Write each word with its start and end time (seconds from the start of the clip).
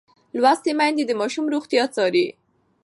لوستې 0.41 0.71
میندې 0.79 1.03
د 1.07 1.11
ماشوم 1.21 1.45
روغتیا 1.53 1.83
څاري. 1.95 2.27